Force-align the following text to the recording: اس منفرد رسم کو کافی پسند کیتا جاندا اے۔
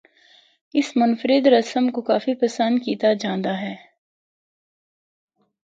اس 0.77 0.87
منفرد 0.99 1.47
رسم 1.55 1.89
کو 1.93 2.01
کافی 2.09 2.33
پسند 2.41 2.77
کیتا 2.85 3.13
جاندا 3.21 3.53
اے۔ 3.63 3.75